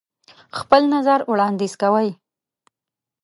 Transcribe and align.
خپل 0.59 0.81
نظر 0.95 1.19
وړاندیز 1.29 1.73
کوئ. 1.81 2.09